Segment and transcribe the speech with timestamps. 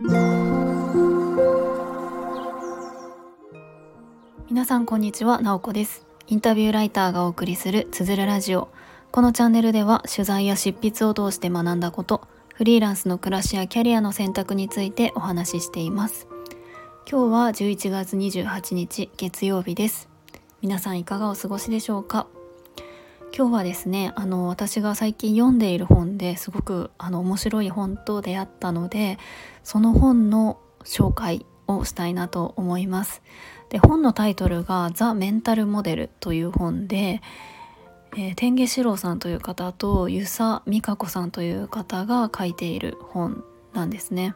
[0.00, 0.14] 皆
[4.64, 6.06] さんこんにちは、なおこです。
[6.28, 8.68] インタビューライターがお送りするつづるラジオ。
[9.10, 16.28] このチャンネルでは取材や執筆を通して学んだことフリーランスの暮らしやキャリアの選択についてお話ししています。
[17.10, 20.08] 今日は11月28日月曜日です。
[20.62, 22.28] 皆さんいかがお過ごしでしょうか？
[23.38, 29.16] 今日はですねあの私が最近読んでいる本ですごくあの面白い本と出会ったので
[29.62, 33.22] その本の紹介をしたいなと思います
[33.68, 37.22] で本のタイトルが「ザ・メンタルモデル」という本で、
[38.16, 44.34] えー、天下四郎さんという方と遊佐美香子さんという方が書いている本なんですね。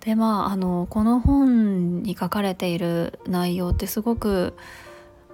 [0.00, 4.52] でまああのこの本に書かれている内容ってすごく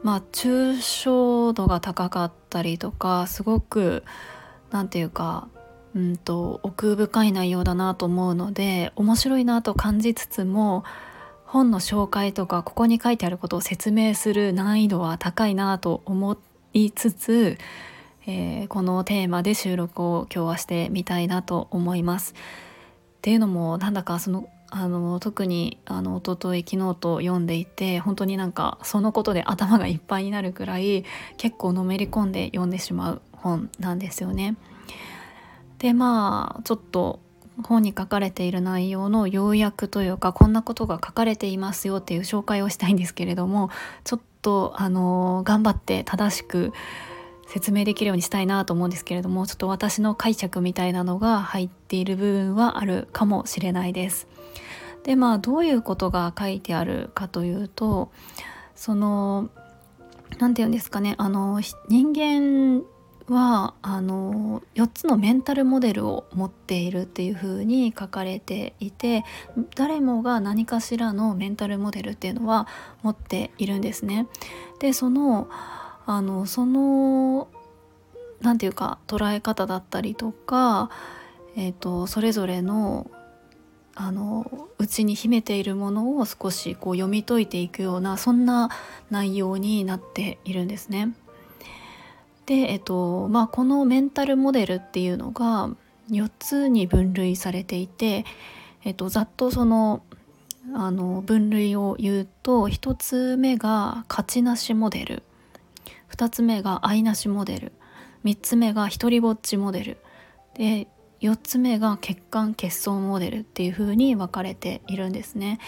[0.03, 4.05] まあ抽象度が高かったりとかすごく
[4.71, 5.49] 何て言うか
[5.95, 10.85] うんと奥深い内容だなと思うので面白いなと感じつつも
[11.45, 16.39] 本の紹介とかここに書いてあることを説明する難易度は高いなと思
[16.73, 17.59] いつつ、
[18.25, 22.35] えー、このテーマで収録を今日はしてみたいなと思います。
[22.35, 31.05] っていうのもなんだかそのあの特にあの一昨日昨日と読んでいて本当になんかそのことで頭がいっぱいになるくらい
[31.37, 34.57] 結構のめり込んで読んでしまう本なんですよね。
[35.79, 37.21] でまあちょっと
[37.63, 43.71] 本に書かれている内容の要約というかこんなことが書かれていますよっていう紹介をしたいんですけれども
[44.05, 46.73] ちょっとあの頑張って正しく
[47.47, 54.29] 説明できるようにしたいなと思うんですけれどもちょっと私の解釈みたいなのが入っている部分はあるかもしれないです。
[55.05, 58.11] でまあどういうことが書いてあるかというと
[58.75, 59.51] その
[60.39, 62.83] 何て言うんですかねあの人間
[63.29, 69.25] はあの4つのメンタルモデルを持っているっていう風に書かれていて
[69.77, 72.67] 誰もが何かしらのメンタルモデルっていうのは
[73.03, 74.27] 持っているんですね。
[74.81, 75.49] でその
[76.07, 77.49] あのその
[78.41, 80.91] 何て言うか捉え方だったりとか、
[81.57, 83.11] えーと、それぞれの
[84.03, 88.71] あのうちに秘めているものを少しこう読み解いていくようなそんな
[89.11, 91.15] 内容になっているんですね。
[92.47, 95.69] で、えっとまあ、このメンタルモデルっていうのが
[96.11, 98.25] 4つに分類されていて、
[98.85, 100.03] えっと、ざっとその
[100.73, 105.23] あの分類を言うと1つ目が勝ちなしモデル
[106.11, 107.73] 2つ目が愛なしモデル
[108.25, 109.97] 3つ目が一りぼっちモデル
[110.55, 110.87] で
[111.21, 115.59] 4つ目が血管欠損モデルっていう風に分かれているんですね。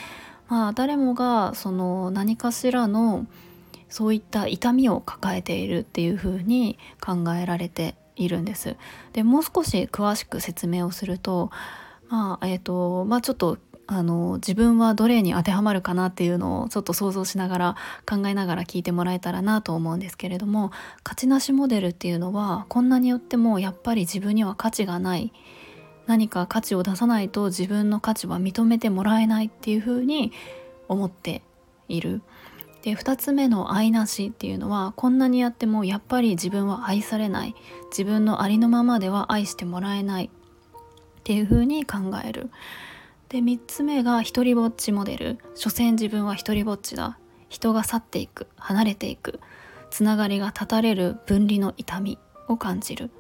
[0.49, 3.27] まあ、誰もがその何かしらの
[3.89, 8.77] そういった痛みを抱えているっていう風に考えられているんです。
[9.13, 11.51] でもう少し詳しく説明をすると
[12.09, 13.59] まあえっ、ー、とまあちょっと
[13.95, 17.77] あの自分はどれに当てはまるかなっていうのをちょっと想像しながら
[18.09, 20.71] 考えながら聞いてもらえたらなと思うんですけれども
[21.05, 25.33] 勝ちなしモデルっていうのはこんなによってもやっぱり自分には価値がない
[26.07, 30.33] 何か価値を出さないと自分の価値は認めてもらえないっていうふうに
[30.89, 31.43] 思って
[31.89, 32.23] いる。
[32.83, 37.55] で2つ目の愛なしっていうのはこんなにやってもやっぱり自分は愛されない
[37.91, 40.31] 自分のありのままでは愛してもらえないっ
[41.23, 42.51] ていうふうに考える。
[43.33, 45.39] で3つ目が一りぼっちモデル。
[45.55, 47.17] 所詮自分は一りぼっちだ。
[47.49, 49.41] 人が去っていく離れていく。
[49.89, 53.11] つながりが断たれる分離の痛みを感じる。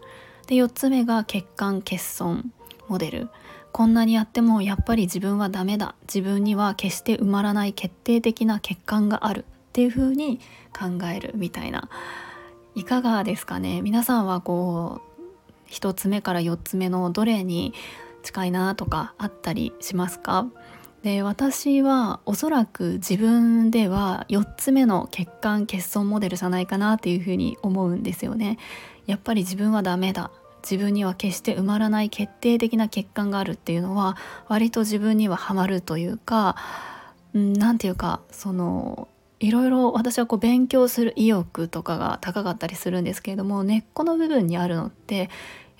[0.49, 2.53] で4つ目が欠陥欠損
[2.89, 3.31] モデル。
[3.73, 5.95] こんなにやってもやっぱり自分はダメだ。
[6.03, 9.47] 自分には決して埋まらない決定的な欠陥がある。
[9.47, 10.41] っていう風に
[10.79, 11.89] 考えるみたいな。
[12.75, 13.81] いかがですかね。
[13.81, 15.00] 皆さんはこ
[15.67, 17.73] う1つ目から4つ目のどれに
[18.22, 20.47] 近いなとかあったりしますか？
[21.03, 28.59] で私はおそらく自分では4つ目の欠陥欠損モデルじゃないかなっていうふうに思うんですよね。
[29.06, 30.31] やっぱり自分はダメだ
[30.62, 34.16] 自分には決して埋まらない決定的な欠陥があるっていうのは
[34.47, 36.55] 割と自分にはハマるというか
[37.35, 39.08] 何て言うかその
[39.41, 45.31] いろいろ私はこう勉強する意欲とかが高かったりするんですけれども根っこの部分にあるのって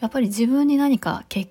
[0.01, 1.49] やっぱり自分に何か欠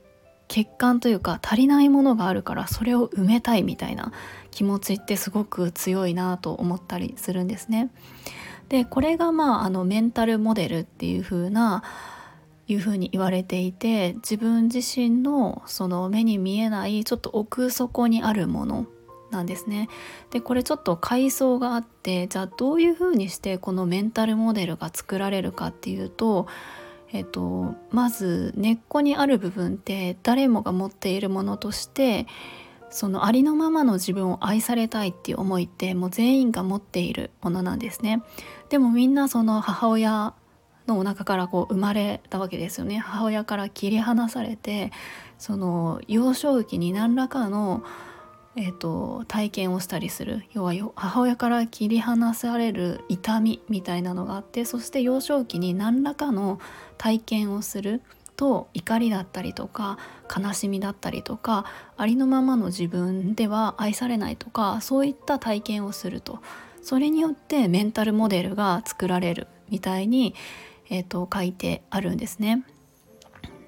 [0.51, 4.11] 欠陥というか足りないものがあるからそれを埋めたいみたいな
[4.51, 7.89] 気持ちってすごく強いなと思ったりするんですね。
[8.67, 11.83] でこれがまああのメンタルモデルっていう風な
[12.67, 18.85] いう風に言われていて自分自身のその目に見えないちょっと奥底にあるもの
[19.29, 19.87] なんですね。
[20.31, 26.47] でこれちょっと階層があってじゃあどういう風にしてこのメンタルモデルが作られるかっていうと
[27.13, 32.25] えっと、まず根っこにある部分って誰もが持っているものとして
[32.89, 38.21] そのありのままの自分を愛されたいっていう思いってもう全員が持っているものなんですね。
[38.69, 40.33] でもみんなその母親
[40.87, 42.97] のお腹からこう生まれたわけですよね。
[42.97, 44.91] 母親から切り離されて
[45.37, 47.83] その幼少期に何らかの、
[48.57, 56.59] えーと、体験をしたりする要は母親から切り離される痛みみたいなのがあってそして幼少期に何らかの
[56.97, 58.01] 体験をする
[58.35, 59.97] と怒りだったりとか
[60.35, 61.65] 悲しみだったりとか
[61.95, 66.39] ありのままの自分では愛されないとかそういった体験をすると
[66.81, 70.35] それによってメンタルモデルが作られるみたいに、
[70.89, 72.65] えーと、書いてあるんですね。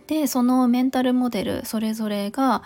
[0.08, 2.62] でそのメンタルモデルそれぞれが、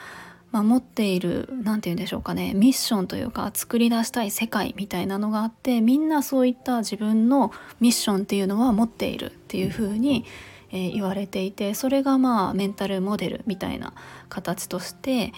[0.52, 10.26] まあ、持っている何て言うんでしょうかねミッションというか作り出したい世界みたいなのがあってみんなそういった自分のミッションっていうのは持っているっていうふうに、
[10.72, 13.94] えー、言われていてそれがまあメンタルモデルみたいな
[14.30, 15.34] 形として、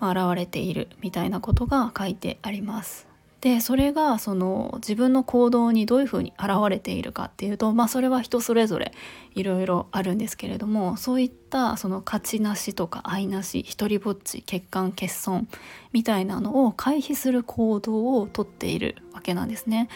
[0.00, 3.05] ま、現れているみたいなことが書いてあります。
[3.46, 8.90] でそれがその自分の行動にどういうふうに現れているかっていうと、まあ、それは人それぞれ
[9.36, 15.46] いろいろあるんですけれどもそういったその価値なしとか愛なし一りぼっち欠陥欠損
[15.92, 19.90] みたいなのを回避する行動をとっているわけなんですね。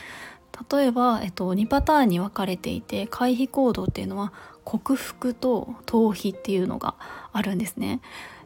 [0.70, 4.32] 例えば、えっと、2パターンに分かれていて回避行動っていうのは
[4.62, 6.94] 克服と逃避っていうのが
[7.32, 8.00] あるんですね。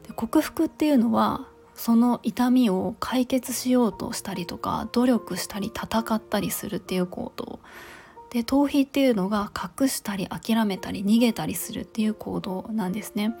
[0.07, 7.59] で克服っていうのはその痛みを解決しようとしたりとか努力したり戦ったりするっていう行動
[8.29, 9.51] で逃避っていうのが
[9.81, 13.35] 隠したり諦めたり逃げたりするっていう行動なんですね。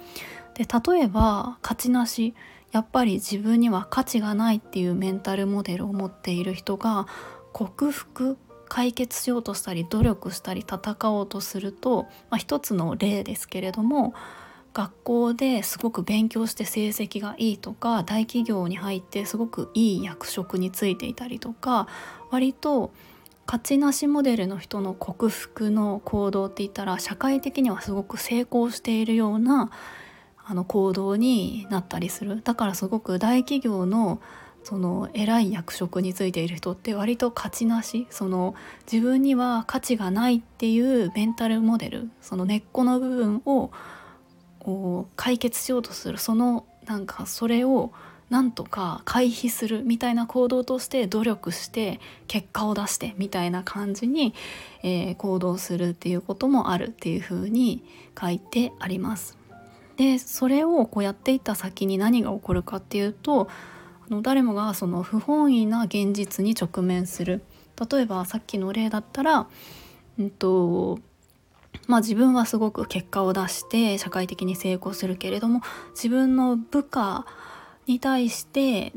[0.53, 2.33] で例えば勝ちなし
[2.71, 7.07] やっぱり自分には価値がないっていうメンタルモデルを持っている人が
[7.53, 8.37] 克服
[8.67, 14.13] 解決しようとしたり努力したり戦おうとすると、まあ、一つの例ですけれども
[14.75, 21.87] 学校ですごく勉強して成績がいいとか大企業に入ってすごくいい役職についていたりとか
[22.29, 22.91] 割と
[23.47, 29.71] 勝ちなしモデルの人の克服の行動って言ったら社会的にはすごく成功しているような
[30.45, 32.41] あの行動になったりする。
[32.43, 34.19] だからすごく大企業の
[34.63, 38.07] その偉い役職についている人って割と価値なし。
[38.09, 38.55] その
[38.91, 43.71] 自分には価値がないっていうメンタルモデルその根っこの部分を
[45.15, 47.91] 解決しようとするそのなんかそれを
[48.29, 54.33] なんとか回避するみたいな行動として努力して結果を出してみたいな感じに、
[54.81, 57.83] えー、行動するっていうこともあるっていうふうに
[58.19, 59.37] 書いてあります。
[59.97, 63.47] でそれをこうやっていった先に何が起こるかっていうと
[64.09, 67.43] あの誰もがその不本意な現実に直面する
[67.89, 69.47] 例えばさっきの例だったら、
[70.17, 70.99] うんと
[71.87, 75.61] まあ、自分はすごく結果を出して社会的に成功するけれども
[75.91, 77.25] 自分の部下
[77.87, 78.93] に対して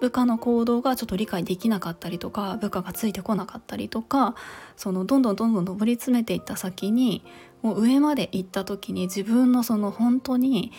[0.00, 4.34] 部下の行動がちょっと理解できなかったりとか部下がついてこなかったりとか
[4.76, 7.24] そのどんどんどんどん上り詰めていった先に
[7.62, 10.72] もう上まで行った時に自分のその本当に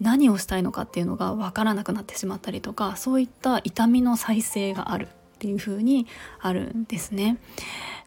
[0.00, 5.08] 何をしたいのかっていうのが分からなくなってしまったりとかそういった痛みの再生があるっ
[5.38, 6.06] ていう風に
[6.40, 7.38] あるんですね。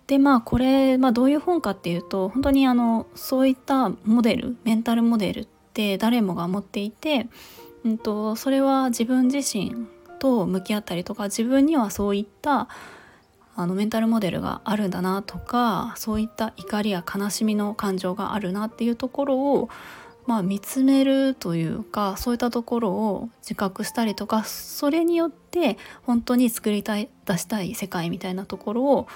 [0.07, 7.27] でまあこれ、まあ、どういう本かっていうと本当にあのそういったモデルメンタルモデルって誰もが持っていて、
[7.83, 9.87] うんと、それは自分自身
[10.19, 12.67] と向き合ったりとか自分にはそういった
[13.57, 19.69] あのメンタルモデルがあるんだなとかそういった怒りや悲しみの感情があるなっていうところを、
[20.25, 29.07] まあ、見つめるというかそういったところを自覚したりとかそれによって本当に作りたい出したい世界みたいなところを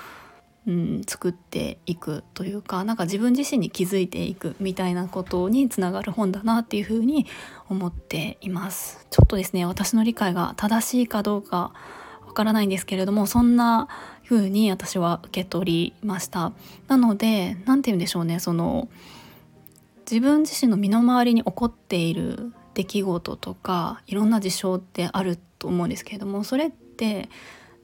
[0.67, 7.25] うん、作っていくというかなんか自分自身に気づいていくみたいなことにつながる本だなっていうふうに
[7.69, 9.05] 思っています。
[9.09, 11.73] ちょっとですね私の理解が正しいかどうか
[12.27, 13.87] わからないんですけれどもそんな
[14.25, 16.51] 風に私は受け取りました。
[16.87, 18.89] なので何て言うんでしょうねその
[20.09, 27.29] 自分自身の身の回りに起こっている出来事とかいろんな事象ってあると思うんですけれどもそれって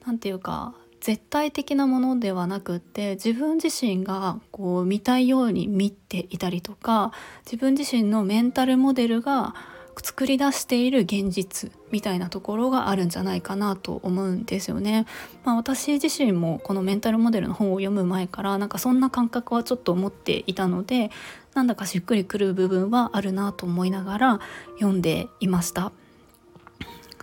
[0.04, 0.74] 何て言うか
[1.06, 7.12] 絶対的なものではなくって自分自身がこう見たいように見ていたりとか
[7.44, 9.54] 自分自身のメンタルモデルが
[10.02, 15.06] 作り出している現実みたいなところがあるんじゃないかなと思うんですよね。
[15.44, 21.12] まあ、私自身もこのメンタルモデルの本を読む前からなんかそんな感覚はちょっと思っていたので
[21.54, 24.40] なんだかしっくりくる部分はあるなと思いながら
[24.80, 25.92] 読んでいました。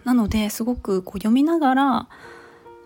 [0.06, 2.08] なのですごくこう読みながら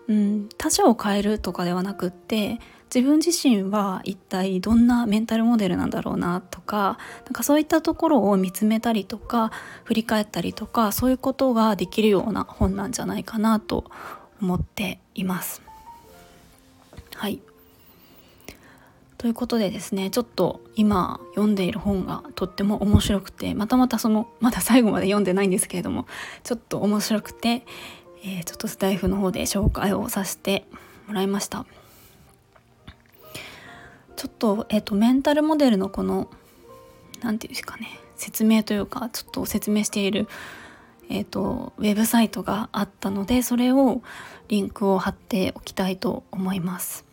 [0.08, 2.58] うん、他者を変えるとかではなくって
[2.94, 9.52] 自分自身は一体どんなメンタルモデルなんだろうなとかなんかそういったところを見つめたりとか
[9.84, 13.84] 振り返ったりとかそういうことができるような本なんじゃないかなと
[14.40, 15.62] 思っています。
[17.14, 17.40] はい
[19.18, 26.06] ということでですねちょっと今読んでいる本がとっても面白くてまたまたそのまだ最後まで読んでないんですけれども
[26.44, 27.66] ちょっと面白くて、
[28.22, 30.66] えー、ちょっとスタイフの方で紹介をさせて
[31.06, 31.66] もらいました。
[34.16, 36.28] ちょっと,、えーと、メンタルモデルのこの
[37.20, 40.26] 何て言うんですかね説明というかちょっと説明している
[41.08, 44.02] えーとウェブサイトがあったのでそれを
[44.48, 47.04] リンクを貼っておきたいと思います。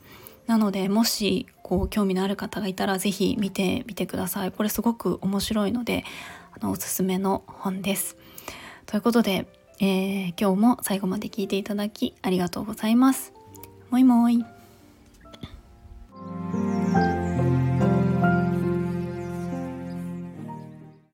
[0.47, 4.51] なのでもしこう興味のある方がいたら是非見てみてください。
[4.51, 6.03] これすごく面白いので
[6.59, 8.17] あのおすすめの本です。
[8.85, 9.47] ということで、
[9.79, 13.33] えー、今日も最後まで聞いていただきありがとうございます。
[13.89, 14.54] もいもい。